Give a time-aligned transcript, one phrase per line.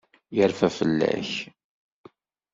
[0.35, 1.31] Yerfa fell-ak.